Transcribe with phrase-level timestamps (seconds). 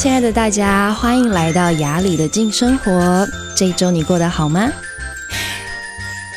[0.00, 3.28] 亲爱的大家，欢迎来到雅里的静生活。
[3.54, 4.72] 这一周你过得好吗？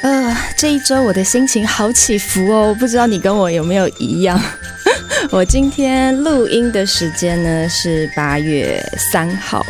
[0.02, 4.38] 呃，这一周我的心情好起伏哦，不知道你跟我有没有一样？
[5.32, 9.66] 我今天录音的时间呢是八月三号。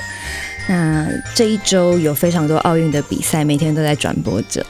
[0.68, 4.66] 那这一周有非常多奥运的比赛，每天都在转播着。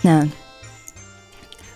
[0.00, 0.26] 那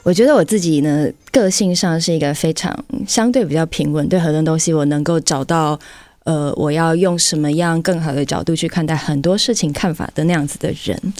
[0.03, 5.79] 我觉得我自己呢，个性上是一个非常相对比较平稳，对很多东西我能够找到，
[6.29, 11.15] 呃，我要用什么样更好的角度去看待很多事情看法的那样子的人。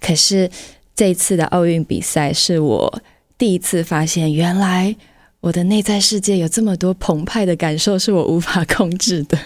[0.00, 0.50] 可是
[0.96, 3.02] 这一次的奥运比赛，是我
[3.38, 4.96] 第一次发现，原来
[5.38, 9.38] 我的内在世界有这么多澎湃的感受，是我无法控制的。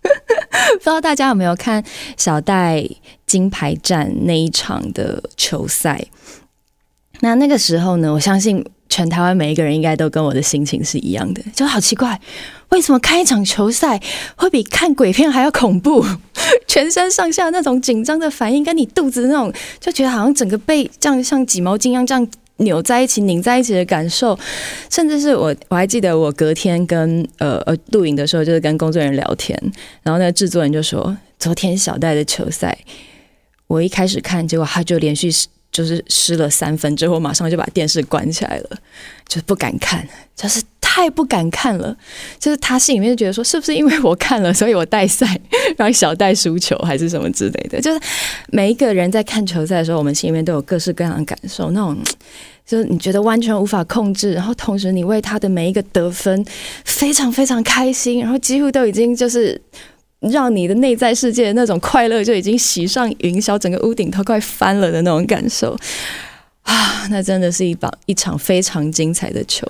[0.00, 1.84] 不知道大家有没有看
[2.16, 2.82] 小戴
[3.26, 6.02] 金牌战那一场的球赛？
[7.20, 12.20] 那那个时候呢，我相信全台湾每一个人应该都跟我的心情是一样的，就好奇怪，
[12.70, 14.00] 为什么看一场球赛
[14.36, 16.04] 会比看鬼片还要恐怖？
[16.68, 24.38] 全身上下那种紧张的反应，跟你肚子那种就觉得好像整个被这样像挤毛巾一样这样扭在一起、拧在一起的感受，
[24.90, 29.58] 甚至是我我还记得我隔天跟呃呃录影的时候，就是跟工作人员聊天，
[30.02, 32.78] 然后那个制作人就说，昨天小戴的球赛，
[33.66, 35.30] 我一开始看，结果他就连续。
[35.76, 38.70] 就是失了三分之后，马上就把电视关起来了，
[39.28, 41.94] 就是不敢看，就是太不敢看了。
[42.38, 45.38] 就是他心里面就觉得说，是不是因为我看了，所以我带赛
[45.76, 47.78] 让小戴输球，还是什么之类的？
[47.78, 48.00] 就是
[48.50, 51.94] 每一个人在看球赛的时候，我们心里面都有各式各样的感受，那种
[52.66, 56.42] 就是你觉得完全无法控制，然后同时你为他的每一个得分
[56.86, 59.60] 非常非常开心，然后几乎都已经就是。
[60.20, 65.76] 让你的内在世界那种快乐就已经喜上云霄，整个屋顶都快翻了的那种感受
[66.62, 67.06] 啊！
[67.10, 69.66] 那真的是一把一场非常精彩的球，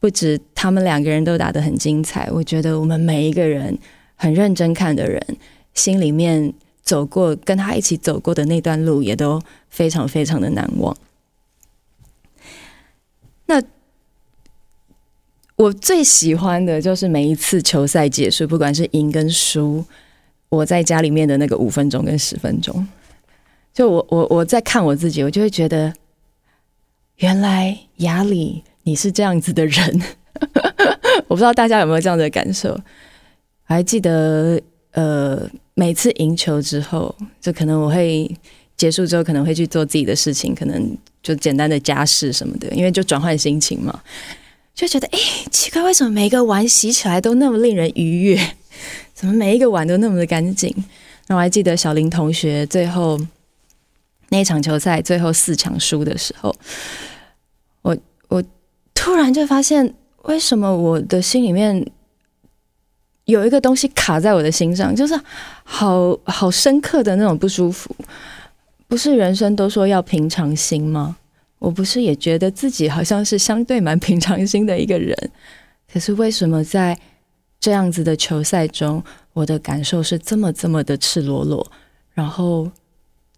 [0.00, 3.78] 不止他们两个人都打得很精彩，我觉得我们每一个人
[4.16, 5.24] 很认真看的人，
[5.74, 10.96] 心里面走过跟他一起走过的那段路，也都非常非常的难忘。
[13.46, 13.62] 那。
[15.56, 19.84] 我最喜欢的就是每一次球赛结束，不管是赢跟输，
[20.48, 22.86] 我在家里面的那个五分钟跟十分钟，
[23.72, 25.92] 就我我我在看我自己，我就会觉得，
[27.18, 30.02] 原来雅里你是这样子的人，
[31.28, 32.76] 我不知道大家有没有这样的感受？
[33.62, 34.60] 还记得
[34.90, 38.28] 呃，每次赢球之后，就可能我会
[38.76, 44.02] 结束之后，可能会去做自己的事情，可能就简单的家事什么的，因为就转换心情嘛。
[44.74, 45.18] 就觉得哎，
[45.50, 48.54] 奇怪，为什么每一个碗洗起来都那么令人愉悦？
[49.14, 50.74] 怎么每一个碗都那么的干净？
[51.28, 53.18] 那我还记得小林同学最后
[54.30, 56.54] 那场球赛最后四强输的时候，
[57.82, 57.96] 我
[58.28, 58.42] 我
[58.92, 61.86] 突然就发现，为什么我的心里面
[63.26, 65.18] 有一个东西卡在我的心上，就是
[65.62, 67.94] 好好深刻的那种不舒服。
[68.88, 71.16] 不是人生都说要平常心吗？
[71.64, 75.16] 我不是也觉得自己好像是相对蛮平常心的一个人，
[75.90, 76.98] 可是为什么在
[77.58, 79.02] 这样子的球赛中，
[79.32, 81.66] 我的感受是这么这么的赤裸裸，
[82.12, 82.70] 然后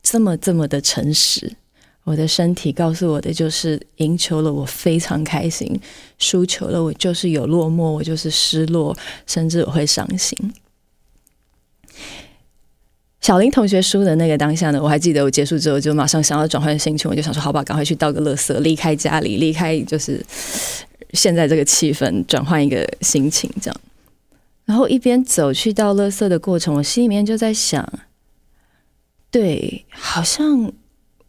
[0.02, 1.56] 这么这么的诚实？
[2.02, 5.80] 我的身体告诉我的就是，赢球了我非常开心，
[6.18, 10.36] 输球了我就是有落寞，我就是失落，甚至我会伤心。
[13.26, 20.24] 小林同学输的那个当下呢，我还记得，我结束之后就马上想要转换心情，我就想说，好吧，赶快去倒个垃圾，离开家里，离开就是
[21.12, 23.80] 现在这个气氛，转换一个心情，这样。
[24.64, 27.92] 然后一边走去倒垃圾的过程，我心里面就在想，
[29.32, 30.72] 对，好像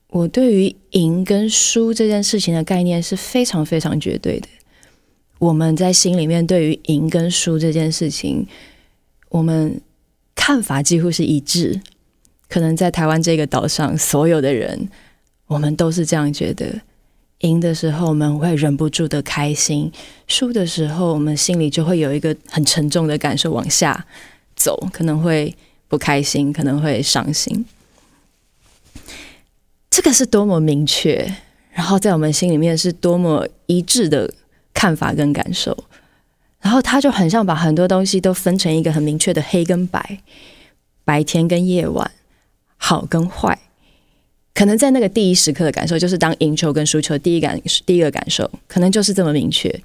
[0.10, 4.48] 我对于赢跟输这件事情的概念是非常非常绝对的。
[5.40, 8.46] 我们在心里面对于赢跟输这件事情，
[9.30, 9.82] 我们。
[10.38, 11.82] 看法几乎是一致，
[12.48, 14.88] 可能在台湾这个岛上，所有的人，
[15.48, 16.80] 我们都是这样觉得。
[17.42, 19.92] 赢的时候，我们会忍不住的开心；
[20.28, 24.08] 输的时候，我们心里就会有一个很沉重的感受往下
[24.56, 25.56] 走，可能会
[25.88, 27.66] 不开心，可能会伤心。
[29.92, 31.32] 这个是多么明确，
[31.72, 34.34] 然后在我们心里面是多么一致的
[34.74, 35.78] 看法跟感受。
[36.62, 40.20] 然后他就很像把很多东西都分成一个很明确的黑跟白，
[41.06, 42.12] 白天跟夜晚，
[42.78, 43.60] 好跟坏。
[44.54, 49.82] 可能在那个第一时刻的感受，就是当赢球跟输球第一感第一个感受，可能就是这么明确。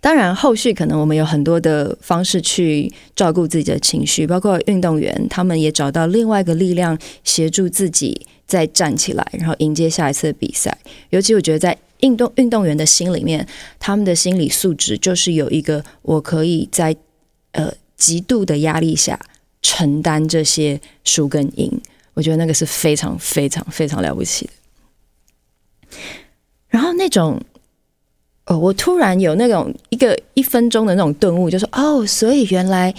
[0.00, 10.74] 当然，后续可能我们有很多的方式去照顾自己的情绪，包括运动员，他们也找到另外一个力量协助自己再站起来，然后迎接下一次的比赛。
[11.10, 13.46] 尤其我觉得在运动运动员的心里面，
[13.78, 16.94] 他们的心理素质就是有一个，我可以在
[17.52, 19.18] 呃极度的压力下
[19.62, 21.80] 承担这些输跟赢，
[22.14, 25.96] 我觉得那个是非常非常非常了不起的。
[26.68, 27.40] 然后那种，
[28.46, 32.94] 哦，我突然有那种一个一分钟的那种顿悟，就是哦，所以原来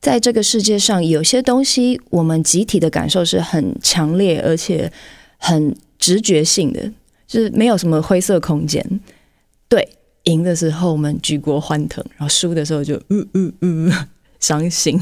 [0.00, 4.90] 在这个世界上有些东西，我们集体的感受是很强烈，而且
[5.38, 6.90] 很直觉性的，
[7.30, 8.84] 就是没有什么灰色空间。
[9.68, 9.88] 对，
[10.24, 14.08] 赢的时候我们举国欢腾，然后输的时候就嗯嗯嗯
[14.40, 15.00] 伤心。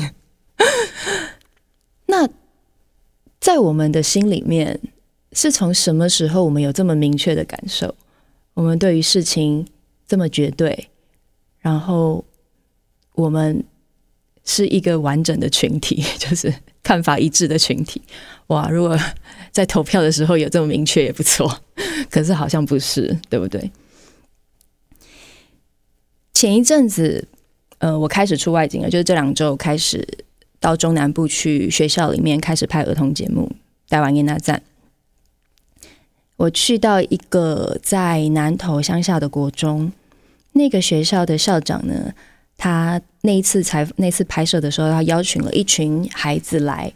[2.04, 2.28] 那
[3.40, 4.78] 在我们的心里面。
[5.32, 7.94] 是从什么时候我们有这么明确的感受？
[8.54, 9.64] 我们对于事情
[10.06, 10.88] 这么绝对，
[11.60, 12.24] 然后
[13.12, 13.62] 我们
[14.48, 16.52] 是一个完整的群体， 就是
[16.82, 18.00] 看法一致的群体。
[18.46, 18.66] 哇！
[18.70, 18.98] 如果
[19.52, 21.60] 在投票的时候有这么明确也不错，
[22.10, 23.70] 可是好像不是，对不对？
[26.32, 27.28] 前一阵子，
[27.76, 30.06] 呃，我开始出外景了，就是这两周开始
[30.58, 33.52] 到中南部去学校里面开始拍儿童节目，
[33.90, 34.62] 台湾囡仔赞。
[36.36, 39.92] 我去到一个在南投乡下的国中，
[40.52, 42.14] 那个学校的校长呢，
[42.58, 46.92] 他那一次采那次拍摄的时候，他邀请了一群孩子来。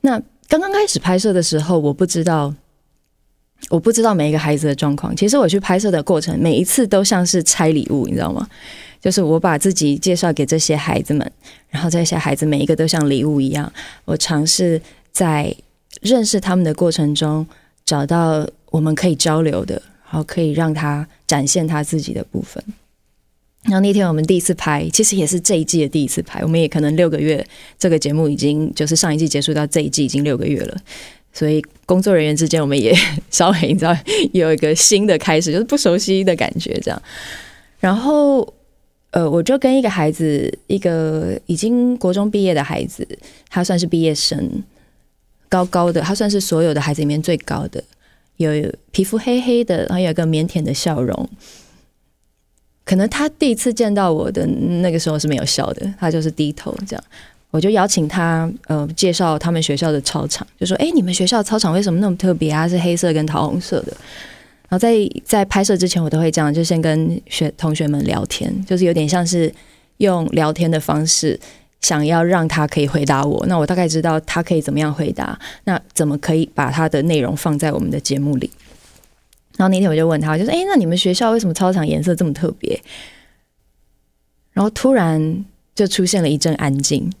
[0.00, 2.54] 那刚刚开始拍摄的时候，我不知道，
[3.68, 5.14] 我不知道每一个孩子的状况。
[5.14, 8.48] 其实我去拍摄的过程，每一次都像是拆礼物，你知道吗？
[9.00, 11.30] 就是我把自己介绍给这些孩子们，
[11.68, 13.70] 然后这些孩子每一个都像礼物一样。
[14.06, 14.80] 我尝试
[15.12, 15.54] 在
[16.00, 17.46] 认识他们的过程中。
[17.84, 22.62] 找到我们可以交流的，然后可以让他展现他自己的部分。
[23.68, 26.40] 然后那天我们第一次拍，其实也是这一季的第一次拍。
[26.42, 27.46] 我们也可能六个月，
[27.78, 30.76] 这个节目已经就是上一季结束到这一季已经六个月了，
[31.32, 32.94] 所以工作人员之间我们也
[33.30, 33.96] 稍微你知道
[34.32, 37.02] 有一个新的开始，就是不熟悉的感觉这样。
[37.78, 38.54] 然后
[39.10, 43.06] 呃，我就跟一个孩子，一个已经国中毕业的孩子，
[43.48, 44.62] 他算是毕业生。
[45.50, 47.82] 高高的，他算是所有的孩子里面最高的，
[48.36, 48.50] 有
[48.90, 51.26] 皮肤黑黑的，然后有一个腼腆的笑容。
[52.88, 57.04] 可能他第一次见到我的那个时候是没有笑的，他就是低头这样。
[57.50, 62.66] 我就邀请他，呃，介绍他们学校的操场，就说：“哎，你们学校操场为什么那么特别啊？
[62.66, 63.92] 是黑色跟桃红色的。”
[64.70, 69.52] 然后在在拍摄之前，我都会这样，就先跟学同学们聊天，就是有点像是
[69.98, 71.38] 用聊天的方式。
[71.80, 75.38] 想要让他可以回答我，那我大概知道他可以怎么样回答。
[75.64, 78.50] 那怎么可以把他的内容放在我们的节目里？
[79.58, 82.80] 然后那天我就问他，就说：“哎，那你们学校为什么操场颜色这么特别？”
[84.54, 85.44] 然后突然
[85.74, 87.12] 就出现了一阵安静，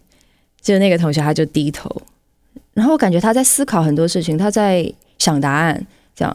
[0.62, 1.90] 就那个同学他就低头，
[2.72, 6.34] 然后我感觉他在思考很多事情，他在想答案，这样。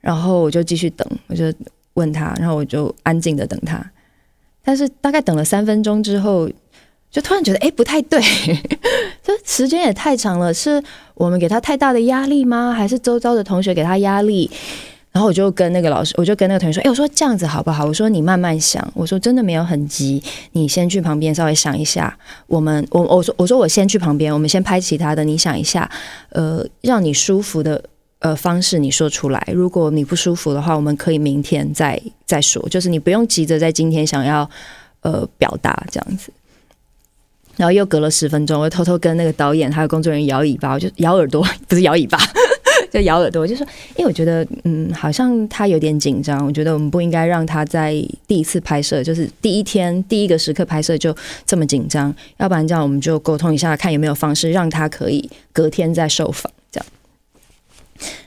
[0.00, 1.52] 然后我就继续等，我就
[1.94, 3.84] 问他，然后我就安静的等他。
[4.62, 6.48] 但是大概等了三分钟之后。
[7.10, 8.20] 就突然觉得，哎，不太对，
[9.24, 10.84] 这时间也太长了，是
[11.14, 12.70] 我们给他太大的压力吗？
[12.70, 14.50] 还是周遭的同学给他压力？
[15.18, 17.84] 然后我就跟那个老师，我就跟那个同学说，哎，我说这样子好不好？
[17.84, 20.22] 我说你慢慢想，我说真的没有很急，
[20.52, 22.16] 你先去旁边稍微想一下。
[22.46, 25.90] 我们，我我说我说我先去旁边，我们先拍其他的，你想一下，
[26.28, 27.82] 呃，让你舒服的
[28.20, 29.44] 呃方式你说出来。
[29.52, 34.48] 如果你不舒服的话，我们可以明天再再说，就是你不用急着在今天想要
[35.00, 36.30] 呃表达这样子。
[37.56, 42.16] 然后又隔了十分钟，我偷偷跟那个导演还有工作人员摇尾巴，我就摇耳朵， 不是摇尾巴，
[42.92, 43.42] 就咬耳朵。
[43.42, 43.66] 我就说，
[43.96, 46.44] 因为我觉得，嗯，好像他有点紧张。
[46.44, 47.92] 我觉得我们不应该让他在
[48.26, 51.14] 第一次拍摄，就是第一天第一个时刻拍摄就
[51.46, 52.14] 这么紧张。
[52.38, 56.52] 要不然这样，我们就沟通一下，看有没有方式让他可以隔天再受访。
[56.70, 56.86] 这样。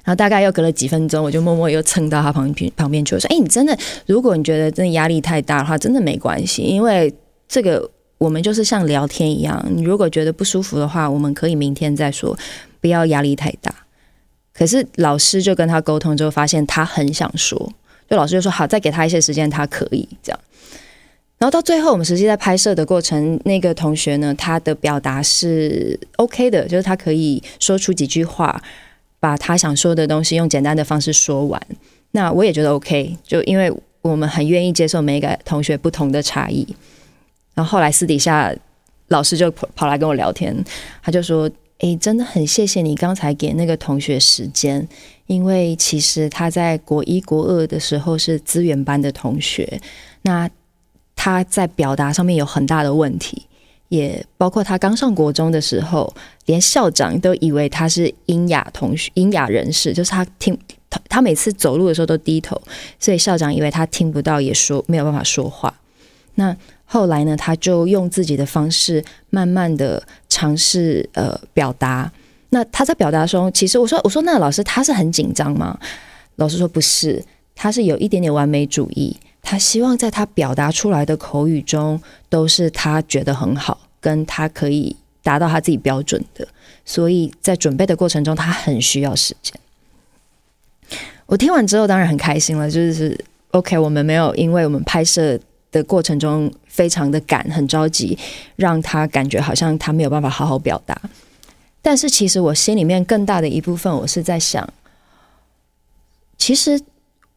[0.03, 7.13] 然后大概又隔了几分钟，我就默默又蹭到他旁边旁边去，我说：“哎，你真的，如果你觉得真的压力太大的话，真的没关系，因为
[7.47, 7.89] 这个。”
[8.21, 12.37] 我们就是像聊天一样，你如果觉得不舒服的话，我们可以明天再说，
[12.79, 13.73] 不要压力太大。
[14.53, 17.57] 可是老师就跟他沟通之后，发现他很想说，
[18.09, 20.39] 就老师就说好，再给他一些时间，他可以这样。
[21.37, 28.61] 然后到最后，我们实际在拍摄的过程，那个同学呢，他的表达是 OK 的，就是他可以说出几句话，
[29.19, 31.59] 把他想说的东西用简单的方式说完。
[32.11, 36.67] 那我也觉得 OK，就因为我们很愿意接受每一个同学不同的差异。
[37.55, 38.53] 然后后来私底下，
[39.07, 40.55] 老师就跑跑来跟我聊天，
[41.01, 41.49] 他就说
[41.81, 44.87] ：“诶，真的很谢谢你刚才给那个同学时间，
[45.25, 49.81] 因为其实他在国一、国二的时候是资源班的同学，
[50.21, 50.47] 那
[51.15, 53.47] 他在表达上面有很大的问题，
[53.89, 56.13] 也包括他刚上国中的时候，
[56.45, 60.55] 连校长都以为他是瘖哑同学、瘖哑人士，就是他听
[60.87, 62.61] 他他每次走路的时候都低头，
[62.99, 65.73] 所以校长以为他听不到，也说没有办法说话。
[66.35, 66.55] 那
[66.93, 72.11] 后来呢，他就用自己的方式，慢慢的尝试呃表达。
[72.49, 75.79] 那他在表达中，其实我说我说那老师他是很紧张吗？
[76.35, 77.23] 老师说不是，
[77.55, 79.15] 他是有一点点完美主义。
[79.41, 84.93] 他希望在他表达出来的口语中，都是他觉得很好，跟他可以
[85.23, 86.45] 达到他自己标准的。
[86.83, 89.53] 所以在准备的过程中，他很需要时间。
[91.25, 93.17] 我听完之后当然很开心了，就是
[93.51, 95.39] OK，我们没有因为我们拍摄
[95.71, 98.17] 的过程中非常的赶，很着急，
[98.55, 100.99] 让他感觉好像他没有办法好好表达。
[101.81, 104.67] 但是其实我心里面更大的一部分，我是在想，
[106.37, 106.79] 其实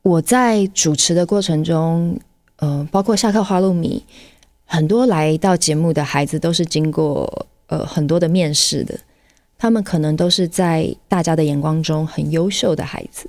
[0.02, 2.18] 我在主持的过程中，
[2.56, 4.04] 嗯、呃，包括下课花露米，
[4.66, 8.98] 很多来到节目的孩子都是经过呃很多的面试的，
[9.56, 13.28] 他们可能都是在大家的眼光中很优秀的孩子。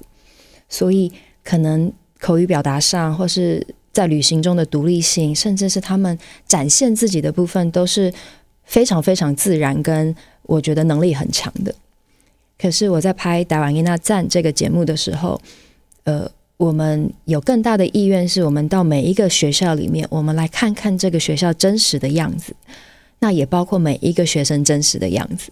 [0.68, 1.12] 所以，
[1.44, 8.14] 可能口语表达上，或是在旅行中的独立性，甚至是他们展现自己的部分，都是
[8.66, 11.74] 非常非常自然，跟我觉得能力很强的。
[12.60, 15.40] 可是我在拍《台湾囡仔赞》这个节目的时候，
[16.04, 22.54] 呃，我们有更大的意愿，是我们到每一个学校里面，我们来看看这个学校真实的样子，
[23.20, 25.50] 那也包括每一个学生真实的样子。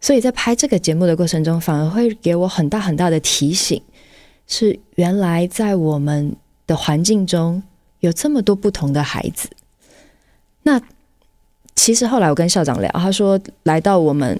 [0.00, 3.82] 所以在拍这个节目的过程中，反而会给我很大很大的提醒。
[4.46, 6.34] 是原来在我们
[6.68, 7.60] 的环境中
[7.98, 9.48] 有这么多不同的孩子。
[10.62, 10.80] 那
[11.74, 14.38] 其实后来我跟校长聊，他说来到我们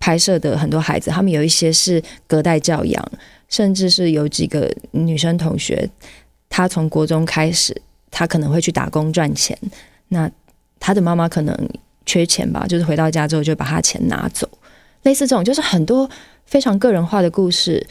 [0.00, 3.12] 拍摄的很多孩子，他们有一些是隔代教养，
[3.48, 5.88] 甚至是有几个女生同学，
[6.48, 7.80] 她从国中开始，
[8.10, 9.56] 她可能会去打工赚钱。
[10.08, 10.30] 那
[10.80, 11.54] 她的妈妈可能
[12.06, 14.48] 缺钱吧，就是回到家之后就把她钱拿走。
[15.02, 16.08] 类似这种，就是很多
[16.46, 17.86] 非常个人化的故事。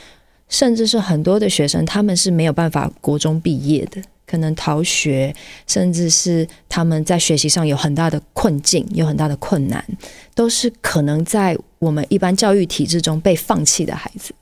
[0.48, 5.36] 甚至是很多的学生，他们是没有办法国中毕业的，可能逃学，
[5.66, 9.84] 甚至是他们在学习上有很大的困境，有很大的困难，
[10.36, 14.34] 都是可能在我们一般教育体制中被放弃的孩子。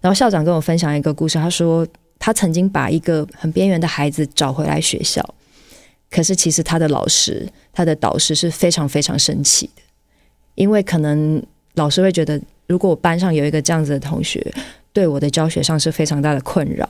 [0.00, 1.86] 然后校长跟我分享一个故事，他说
[2.18, 5.22] 他曾经把一个很边缘的孩子找回来学校，
[6.08, 9.82] 可是其实他的老师、他的导师是非常非常生气的，
[10.54, 11.42] 因为可能
[11.74, 14.40] 老师会觉得，如果班上有一个这样子的同学。
[14.92, 16.88] 对我的教学上是非常大的困扰，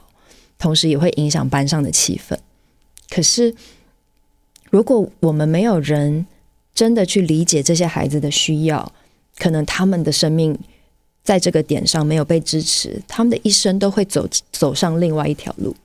[0.58, 2.36] 同时也会影响班上的气氛。
[3.08, 3.54] 可是，
[4.70, 6.26] 如果我们没有人
[6.74, 8.92] 真的去理解这些孩子的需要，
[9.38, 10.58] 可能他们的生命
[11.22, 15.76] 在这个点上没有被支持，他们的一生都会走走上另外一条路。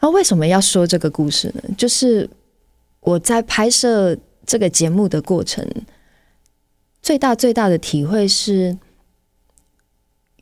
[0.00, 1.62] 那为什么要说这个故事呢？
[1.76, 2.30] 就是
[3.00, 5.68] 我在拍摄这个节目的过程，
[7.02, 8.78] 最大最大的体会是。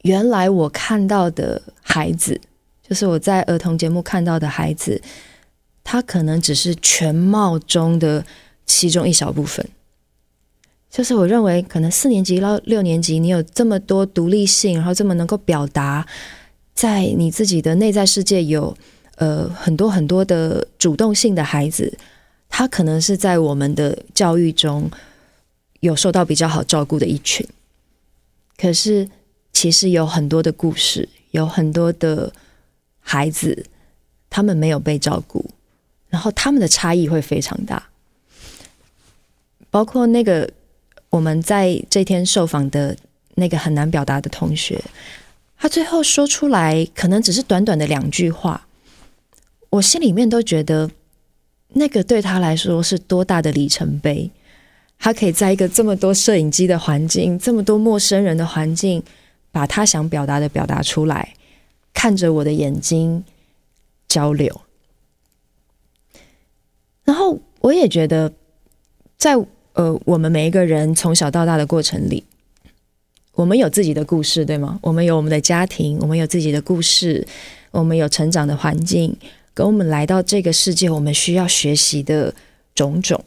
[0.02, 2.40] 原来我看到的孩子，
[2.82, 5.02] 就是我在儿童节目看到的孩子，
[5.84, 8.24] 他可能只是全貌中的
[8.64, 9.68] 其中一小部分。
[10.88, 16.06] 就是我认为，可能四年级到六年级，你有这么多独立性，然后这么能够表达，
[16.74, 18.74] 在你自己的内在世界有
[19.16, 21.96] 呃很多很多的主动性的孩子，
[22.48, 24.90] 他可能是在我们的教育中
[25.80, 27.46] 有受到比较好照顾的一群。
[28.56, 29.06] 可是。
[29.52, 32.32] 其实有很多的故事，有很多的
[33.00, 33.66] 孩子，
[34.28, 35.50] 他们没有被照顾，
[36.08, 37.88] 然后他们的差异会非常大。
[39.70, 40.50] 包括那个
[41.10, 42.96] 我们在这天受访的
[43.34, 44.82] 那个很难表达的同学，
[45.58, 48.66] 他最后说出来可能只是短短的两句话，
[49.68, 50.90] 我心里面都觉得
[51.74, 54.30] 那个对他来说是多大的里程碑。
[54.98, 59.02] 他可以在一个这么多摄影机的环境，这么多陌生人的环境。
[59.52, 61.34] 把他想表达的表达出来，
[61.92, 63.24] 看着我的眼睛
[64.08, 64.60] 交流，
[67.04, 68.32] 然后我也觉得
[69.18, 69.34] 在，
[69.72, 72.24] 呃我们每一个人从小到大的过程里，
[73.32, 74.78] 我们有自己的故事，对吗？
[74.82, 77.26] 我们有我们的家庭，我们有自己的故事，
[77.72, 79.16] 我们有成长的环境，
[79.52, 82.34] 跟我们来到这个世界，我们需要学习的
[82.74, 83.24] 种种。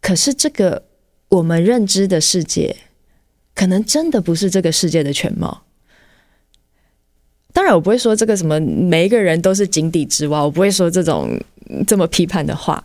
[0.00, 0.82] 可是这个
[1.28, 2.76] 我们认知的世界。
[3.56, 5.62] 可能真的不是这个世界的全貌。
[7.52, 11.40] 当然，我不会说这个什么每一个人都是井底之蛙，我不会说这种
[11.86, 12.84] 这么批判的话。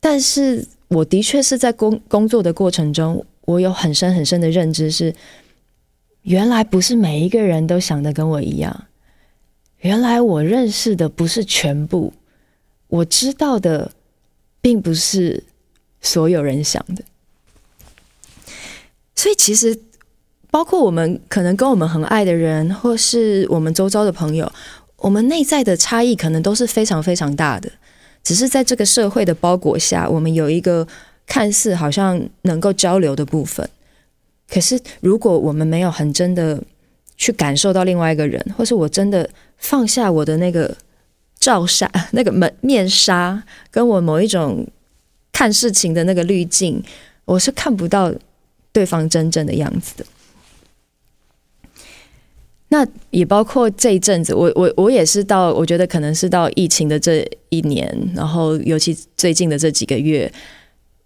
[0.00, 5.14] 但是，我的确是在工工作的过程中，我有很深很深的认知是，
[6.22, 8.86] 原来不是每一个人都想的跟我一样。
[9.82, 12.12] 原来我认识的不是全部，
[12.88, 13.92] 我知道的
[14.60, 15.44] 并不是
[16.00, 17.04] 所有人想的。
[19.18, 19.76] 所以，其实
[20.48, 24.48] 包括我们可能跟我们很爱的人，或是我们周遭的朋友，
[24.98, 27.68] 我们内在的差异可能都是非常非常大的。
[28.22, 30.86] 只是在这个社会的包裹下，我们有一个
[31.26, 33.68] 看似好像能够交流的部分。
[34.48, 36.62] 可是，如果我们没有很真的
[37.16, 40.72] 去感受到另外一个人，或是我真的放下我的那个
[41.40, 44.64] 罩纱、 那个门面纱，跟我某一种
[45.32, 46.80] 看事情的那个滤镜，
[47.24, 48.14] 我是看不到
[48.72, 50.06] 对方真正的样子的。
[52.68, 60.30] 那也包括这一阵子，我我我也是到，我觉得可能是到疫情的这一年，然后尤其最近的这几个月。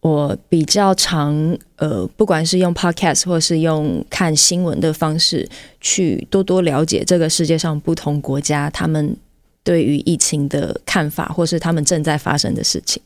[0.00, 5.48] 我比较常呃，不管是用 podcast 或是用看新闻的方式，
[5.80, 9.16] 去多多了解这个世界上不同国家他们
[9.62, 13.00] 对于疫情的看法，或是他们正在发生的事情。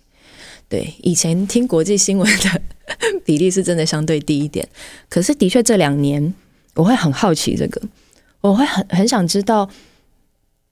[0.69, 2.63] 对，以前听国际新闻的
[3.25, 4.69] 比例是真的相对低一点，
[5.09, 6.35] 可是的确这两年
[6.75, 7.81] 我会很好奇这个，
[8.41, 9.71] 我会很很想知道，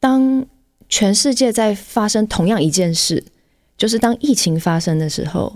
[0.01, 0.45] 当
[0.89, 3.25] 全世界在发生同样一件事，
[3.77, 5.55] 就是当疫情发生的时候。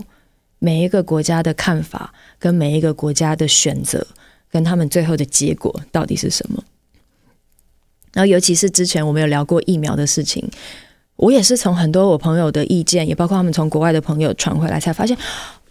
[0.61, 4.05] 每一个国家的看法，跟每一个国家的选择，
[4.51, 6.61] 跟他们最后的结果到底是什么？
[8.11, 10.45] 然后，尤其是之前我们有聊过疫苗的事情，
[11.19, 15.15] 我也是从很多我朋友的意见，也包括他们从国外的朋友传回来，才发现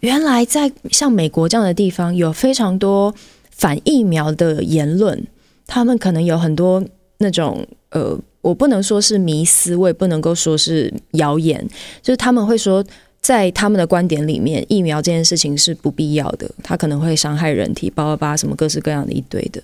[0.01, 3.15] 原来在像美国这样的地方，有非常多
[3.51, 5.27] 反疫苗的言论。
[5.67, 6.85] 他们可能有很多
[7.19, 11.67] 那种呃，我不能说是迷思，我也不能够说是谣言，
[12.03, 12.85] 就是他们会说。
[13.21, 19.61] 在他们的观点里面，疫苗这件事情是不必要的，它可能会伤害人体，叭叭叭，什么各式各样的一堆的。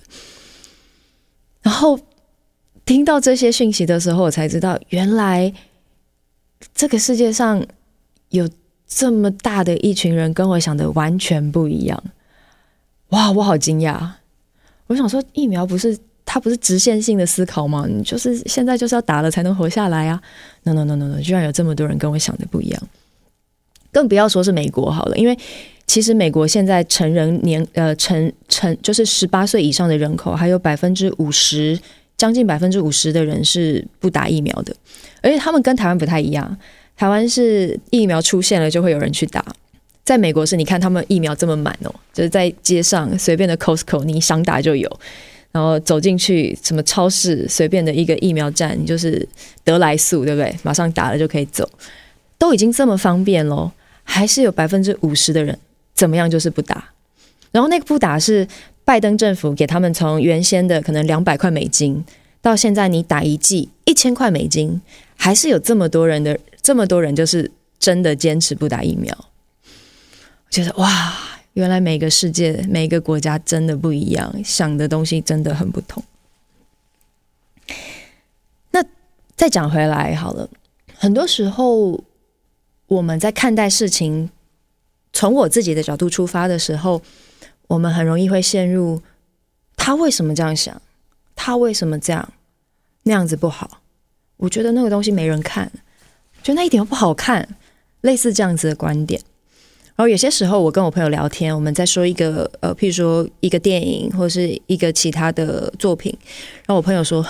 [1.61, 1.97] 然后
[2.85, 5.51] 听到这些讯息的时候，我才知道，原来
[6.73, 7.63] 这个世界上
[8.29, 8.49] 有
[8.87, 12.03] 这么大的一群人跟我想的完全不一样。
[13.09, 14.09] 哇，我好惊讶！
[14.87, 17.85] 我想说，疫苗不是它不是直线性的思考吗？
[17.87, 20.21] 你就是现在就是要打了才能活下来啊
[20.63, 22.81] ！No No No No No，居然有这么多人跟我想的不一样。
[23.91, 25.37] 更不要说是美国好了，因为
[25.87, 31.79] 其实美国现在成人年呃成成就是十八岁以上的人口，还有百分之五十，
[32.17, 34.75] 将近百分之五十的人是不打疫苗的，
[35.25, 36.55] 而且他们跟台湾不太一样。
[36.95, 39.43] 台湾是疫苗出现了就会有人去打，
[40.03, 44.99] 在美国是你看他们疫苗这么满哦，就是在街上随便的 Costco 你想打就有，
[45.51, 49.27] 然后走进去什么超市随便的一个疫苗站，你就是
[49.63, 50.55] 得来速对不对？
[50.63, 51.69] 马上打了就可以走，
[52.37, 53.71] 都已经这么方便喽。
[54.07, 55.57] 还是有百分之五十的人
[55.95, 56.91] 怎么样就是不打，
[57.51, 58.47] 然后那个不打是
[58.85, 62.01] 拜登政府给他们从原先的可能两百块美金
[62.45, 64.79] 到现在你打一剂一千块美金，
[65.17, 69.11] 还是有这么多人的这么多人就是真的坚持不打疫苗。
[69.65, 71.17] 我觉得哇，
[71.53, 76.03] 原来每个世界每个国家真的不一样，想的东西真的很不同。
[78.69, 78.85] 那
[79.35, 80.47] 再讲回来好了，
[80.95, 82.03] 很多时候。
[82.87, 84.29] 我们在看待事情，
[85.11, 87.01] 从我自己的角度出发的时候，
[87.65, 89.01] 我们很容易会陷入
[89.75, 90.79] 他为什么这样想，
[91.35, 92.33] 他为什么这样，
[93.05, 93.81] 那样子不好。
[94.37, 95.71] 我觉得那个东西没人看，
[96.43, 97.47] 觉得那一点都不好看，
[98.01, 99.19] 类似这样子的观点。
[99.95, 106.13] 然后有些时候，我跟我朋友聊天，我们在说一个呃，譬如说一个电影或是一个其他的作品，
[106.65, 107.25] 然后我朋友说：“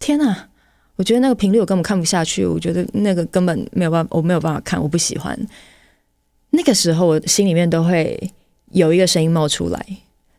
[0.00, 0.48] 天哪！”
[0.96, 5.38] 我觉得那个频率我根本看不下去，我觉得那个根本没有办法，我没有办法看，我不喜欢。
[6.50, 8.18] 那个时候我心里面都会
[8.72, 9.86] 有一个声音冒出来，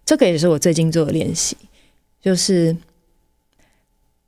[0.06, 1.56] 这个也是我最近做的练习，
[2.22, 2.76] 就是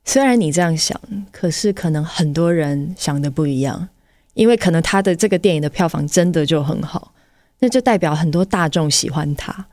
[0.04, 3.88] 虽然你这样想，可是可能很多人想的不一样，
[4.34, 7.12] 因为可能他的这个电影的票房真的就很好，
[7.58, 9.66] 那就代表很多大众喜欢他。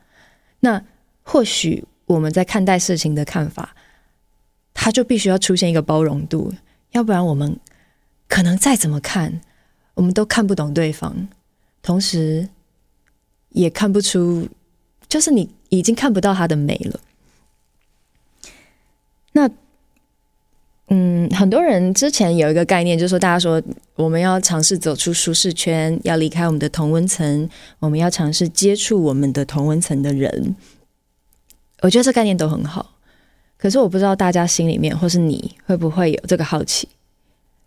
[0.60, 0.82] 那
[1.22, 3.74] 或许我们在看待事情的看法。
[4.72, 6.54] 他就必须要出现一个包容度，
[6.92, 7.58] 要不然我们
[8.28, 9.42] 可能再怎么看，
[9.92, 11.28] 我们都看不懂对方，
[11.82, 12.48] 同时
[13.50, 14.48] 也看不出，
[15.06, 17.00] 就是你已经看不到他的美了。
[19.32, 19.50] 那，
[20.92, 23.62] 嗯，很多人之前有一个概念，就是说大家说
[23.94, 27.48] 我们要尝试走出舒适圈，要离开我们的同温层，
[27.78, 30.56] 我们要尝试接触我们的同温层的人。
[31.82, 32.96] 我觉得这概念都很好。
[33.56, 36.88] 可是我不知道大家心里面，或是你会不会有这个好奇，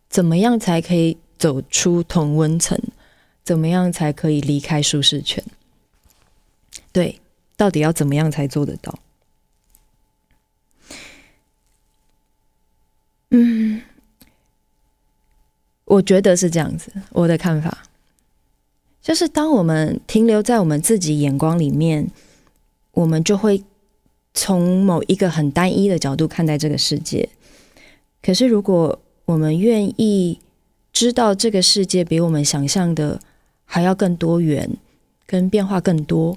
[0.09, 2.77] 怎么样才可以走出同温层？
[3.43, 5.43] 怎么样才可以离开舒适圈？
[6.91, 7.19] 对，
[7.55, 8.99] 到底要怎么样才做得到？
[13.33, 13.81] 嗯，
[15.85, 16.91] 我觉得是这样子。
[17.11, 17.83] 我的看法
[19.01, 22.09] 就是，当我们停留在我们自己眼光里面，
[22.93, 23.63] 我们就会。
[24.35, 27.29] 从某一个很单一的角度看待这个世界，
[28.19, 30.39] 可是如果我们愿意
[30.91, 33.19] 知道这个世界比我们想象的
[33.63, 34.67] 还要更多元，
[35.27, 36.35] 跟变化更多，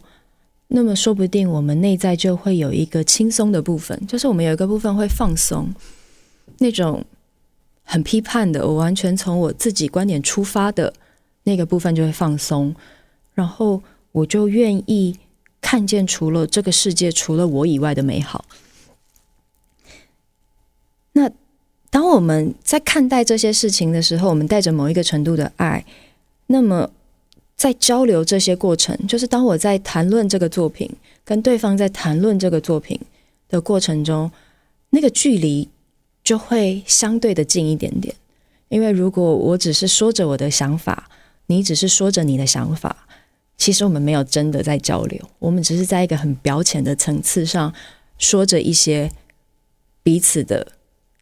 [0.69, 5.73] 那么说不定我们内在就会有一个轻松的部分，就是我们有一个部分会放松，
[6.59, 7.05] 那种
[7.85, 10.93] 很批判的，我完全从我自己观点出发的
[11.45, 12.75] 那个部分就会放松，
[13.35, 15.19] 然后我就愿意
[15.61, 18.45] 看见除了这个世界除了我以外的美好。
[21.13, 21.31] 那
[21.91, 25.85] 当我们在看待这些事情的时候，我们带着某一个程度的爱，
[26.47, 26.91] 那么。
[27.57, 33.01] 在交流这些过程，就是当我在谈论这个作品，跟对方在谈论这个作品
[33.49, 34.31] 的过程中，
[34.91, 35.67] 那个距离
[36.27, 38.13] 就会相对的近一点点。
[38.69, 41.09] 因为如果我只是说着我的想法，
[41.47, 43.07] 你只是说着你的想法，
[43.57, 47.73] 其实我们没有真的在交流，我们只是在一个很表浅的层次上
[48.19, 49.11] 说着一些
[50.03, 50.73] 彼此的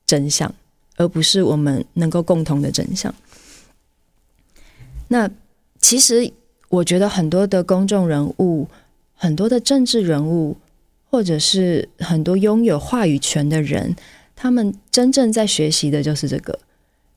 [0.06, 0.52] 真相，
[0.96, 3.14] 而不是我们能够共同的真相。
[5.08, 5.30] 那。
[5.80, 6.32] 其实，
[6.70, 8.66] 我觉得很多的公众人物、
[9.14, 10.56] 很多的政治人物，
[11.10, 13.94] 或者是很多拥有话语权的人，
[14.34, 16.58] 他们真正在学习的就是这个，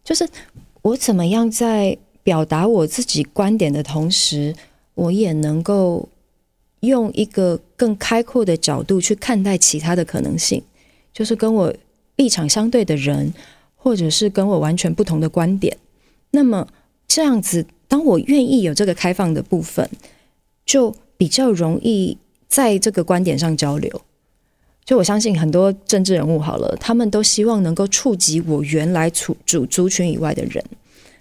[0.03, 0.27] 就是
[0.81, 4.55] 我怎么样在表达我自己观点的同时，
[4.93, 6.07] 我也能够
[6.81, 10.63] 用一个更开阔的角度去看待其他的可能性，
[11.13, 11.73] 就是跟我
[12.17, 13.33] 立场相对的人，
[13.75, 15.77] 或者是跟我完全不同的观点，
[16.31, 16.67] 那么
[17.07, 17.65] 这样子。
[17.89, 19.89] 当我愿意有这个开放的部分，
[20.65, 22.17] 就比较容易
[22.49, 24.01] 在这个观点上交流。
[24.87, 30.63] 就我相信很多政治人物好了，他们都希望能够触及我原来处主族群以外的人。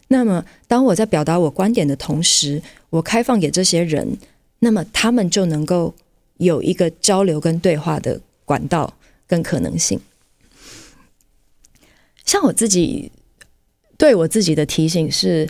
[0.07, 4.17] 那么，当我在表达我观点的同时，我开放给这些人，
[4.61, 5.93] 那么他们就能够
[6.37, 8.95] 有一个交流跟对话的管道
[9.27, 10.01] 跟可能性。
[12.25, 13.11] 像我自己
[13.99, 15.49] 对我自己的提醒是。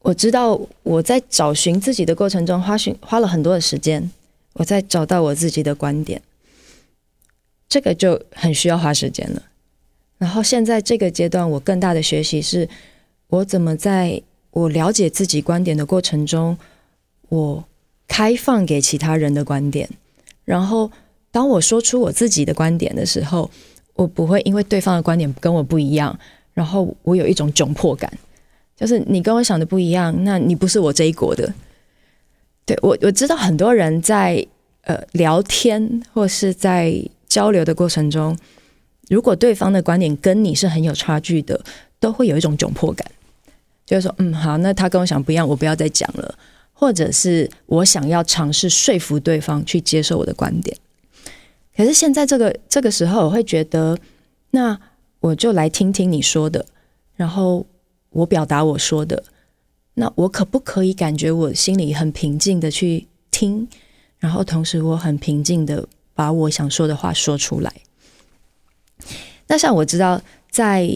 [0.00, 4.10] 我知道我在找寻自己的过程中花寻花了很多的时间，
[4.54, 6.22] 我在找到我自己的观点，
[7.68, 9.42] 这个就很需要花时间了。
[10.16, 12.68] 然后现在这个阶段，我更大的学习是，
[13.28, 16.58] 我怎么在我了解自己观点的过程中，
[17.28, 17.64] 我
[18.08, 19.88] 开放给其他人的观点。
[20.44, 20.90] 然后
[21.30, 23.48] 当我说出我自己的观点的时候，
[23.94, 26.18] 我不会因为对方的观点跟我不一样，
[26.54, 28.10] 然后我有一种窘迫感。
[28.74, 31.52] 就是你跟我想的不一样，那你不是我这一国的。
[32.64, 34.44] 对，我我知道很多人在
[34.82, 38.36] 呃聊天或是在交流的过程中，
[39.08, 41.62] 如果对方的观点跟你是很有差距的，
[42.00, 43.10] 都会有一种窘迫感，
[43.86, 46.34] 就是说，嗯，好，那他跟我想不一样，我不要再讲了，
[46.72, 50.76] 或者是我想要尝试说服对方去接受我的观点。
[51.76, 53.98] 可是现在这个这个时候，我会觉得，
[54.50, 54.78] 那
[55.20, 56.66] 我就来听听你说的，
[57.14, 57.66] 然后。
[58.10, 59.22] 我表达我说的，
[59.94, 63.68] 那我可不可以感觉我心里很平静的去听，
[64.18, 65.86] 然后同时我很平静的
[66.18, 67.72] 把我想说的话说出来？
[69.46, 70.90] 那像我知道在，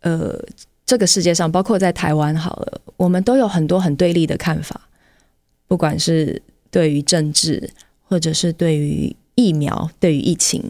[0.00, 0.38] 呃
[0.84, 4.78] 这个世界上，包括在台湾好了，我们都有很多很对立的看法，
[5.66, 7.70] 不管是对于政治，
[8.02, 10.62] 或者是对于疫苗，对于疫情。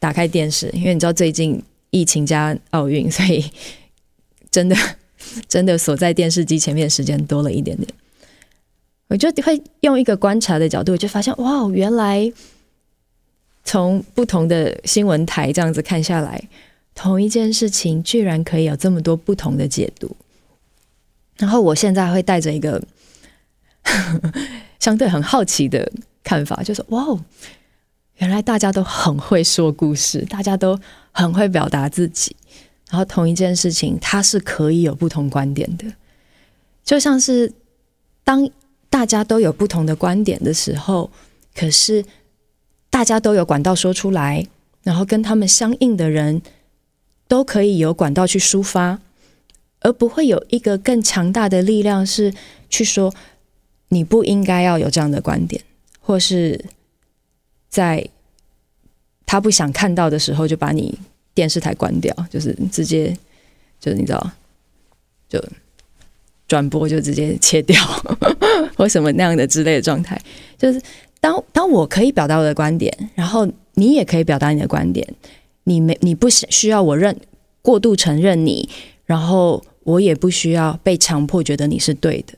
[0.00, 3.48] 打开电视，因为你知道最近疫情加奥运，所以
[4.50, 4.76] 真的。
[5.48, 7.88] 真的锁在电视机前面时间多了一点点，
[9.06, 12.30] 我就会用一个观察的角度，就发现哇，原来
[13.64, 16.48] 从不同的新闻台这样子看下来，
[16.94, 20.16] 同一件事情居然可以有这么多不同的解读。
[21.38, 22.82] 然后我现在会带着一个
[24.78, 25.90] 相对很好奇的
[26.22, 27.20] 看法，就是哇哦，
[28.16, 30.78] 原来大家都很会说故事，大家都
[31.10, 32.36] 很会表达自己。
[32.90, 35.86] 然后同一件事情，它是可以有不同观点的，
[36.84, 37.50] 就像是
[38.22, 38.48] 当
[38.90, 41.10] 大家都有不同的观点的时候，
[41.54, 42.04] 可是
[42.92, 44.46] 大家都有管道说出来，
[44.84, 46.42] 然后跟他们相应的人
[47.26, 49.00] 都可以有管道去抒发，
[49.80, 52.32] 而不会有一个更强大的力量是
[52.68, 53.12] 去说
[53.88, 55.60] 你不应该要有这样的观点，
[56.00, 56.62] 或是
[57.68, 58.06] 在
[59.26, 60.96] 他不想看到的时候就把你。
[61.34, 63.16] 电视台关掉，就是直接，
[63.80, 64.30] 就是你知道，
[65.30, 65.42] 就
[66.46, 67.82] 转播就直接切掉，
[68.76, 70.20] 或什么那样的之类的状态。
[70.58, 70.78] 就是
[71.22, 75.06] 当当我可以表达我的观点，然后你也可以表达你的观点，
[75.64, 77.16] 你没你不需需要我认
[77.62, 78.68] 过度承认你，
[79.06, 82.34] 然后我也不需要被强迫觉得你是对的。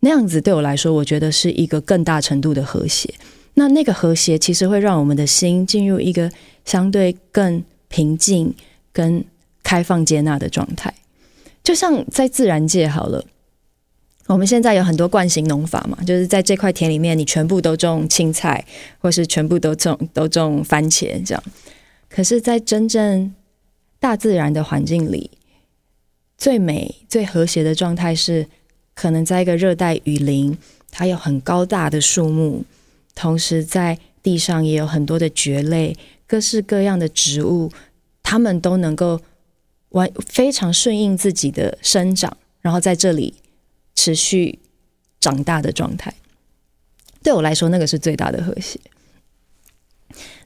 [0.00, 3.12] 那样子对我来说，我觉得是一个更大程度的和谐。
[3.54, 6.30] 那那个和谐其实会让我们的心进入一个
[6.64, 7.62] 相对更。
[7.86, 8.52] 平静
[8.92, 9.24] 跟
[9.62, 10.92] 开放接纳的状态，
[11.62, 13.24] 就像在自然界好了，
[14.26, 18.64] 我们现在有很多惯性农法嘛，就是在这块田里面，你全部都种青菜，
[18.98, 21.44] 或是全部都种都种番茄这样。
[22.08, 23.34] 可是，在真正
[24.00, 25.30] 大自然的环境里，
[26.38, 28.46] 最美、最和谐的状态是，
[28.94, 30.56] 可能在一个热带雨林，
[30.90, 32.64] 它有很高大的树木，
[33.14, 35.94] 同时在地上也有很多的蕨类，
[36.26, 37.70] 各式各样的植物，
[38.22, 39.20] 它们都能够
[39.90, 43.34] 完非常顺应自己的生长，然后在这里
[43.94, 44.58] 持续
[45.20, 46.12] 长大的状态。
[47.22, 48.78] 对我来说，那个是最大的和谐。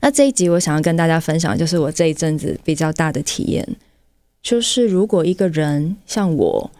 [0.01, 3.69] 那这一集我想要跟大家分享，就是我这一阵子比较大的体验，
[4.41, 6.71] 就是如果一个人像我，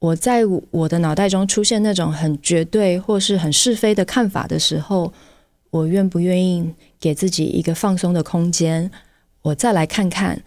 [0.00, 5.12] 我在我的脑袋中出现那种很绝对或是很是非的看法的时候，
[5.70, 8.90] 我愿不愿意给自己一个放松的空间？
[9.42, 10.42] 我再来看看，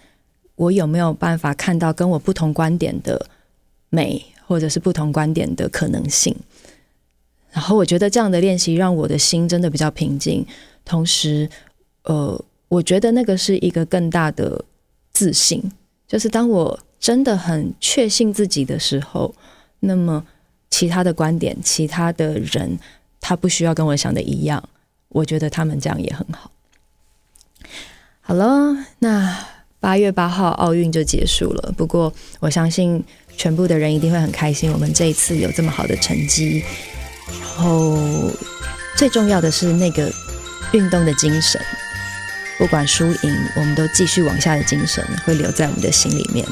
[0.55, 3.27] 我有没有办法看到跟我不同观点的
[3.89, 6.35] 美，或者是不同观点的可能性。
[7.51, 10.45] 然后我觉得这样的练习让我的心真的比较平静。
[10.85, 11.49] 同时，
[12.03, 14.63] 呃，我觉得那个是一个更大的
[15.11, 15.59] 自信，
[16.07, 19.33] 就是当我真的很确信自己的时候，
[19.79, 20.23] 那么
[20.69, 22.77] 其他的观点、其他的人，
[23.19, 24.63] 他不需要跟我想的一样，
[25.09, 26.51] 我觉得他们这样也很好。
[28.21, 29.47] 好了，那
[29.79, 33.03] 八月八号奥运就结束了，不过我相信
[33.37, 36.63] 全部的人一定会很开心，我们这一次有这么好的成绩，
[37.27, 37.97] 然后
[38.95, 40.11] 最重要的是那个。
[40.73, 41.61] 运动的精神，
[42.57, 46.43] 不管输赢，我们都继续往下的精神会留在我们的心里面，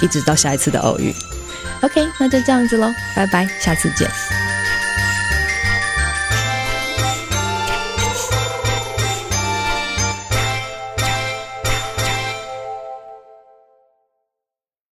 [0.00, 1.14] 一直到下一次的偶遇。
[1.82, 4.08] OK，那就这样子喽，拜拜，下次见。